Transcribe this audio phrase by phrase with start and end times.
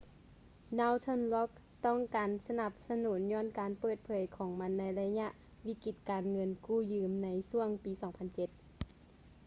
[0.79, 1.51] northern rock
[1.85, 5.27] ຕ້ອງການການສະໜັບສະໜູນຍ້ອນການເປີດເຜີຍຂອງມັນໃນໄລຍະ
[5.67, 8.49] ວິກິດການເງິນກູ້ຢືມໃນຊ່ວງປີ 2007